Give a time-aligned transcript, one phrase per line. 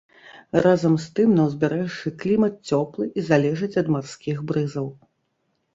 [0.65, 4.95] Разам з тым на ўзбярэжжы клімат цёплы і залежыць ад марскіх брызаў.